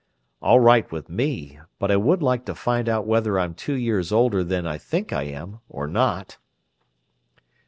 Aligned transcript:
"All 0.41 0.59
right 0.59 0.91
with 0.91 1.09
me. 1.09 1.59
But 1.77 1.91
I 1.91 1.95
would 1.95 2.23
like 2.23 2.43
to 2.47 2.55
find 2.55 2.89
out 2.89 3.05
whether 3.05 3.37
I'm 3.39 3.53
two 3.53 3.75
years 3.75 4.11
older 4.11 4.43
than 4.43 4.65
I 4.65 4.79
think 4.79 5.13
I 5.13 5.25
am, 5.25 5.59
or 5.69 5.85
not!" 5.85 6.39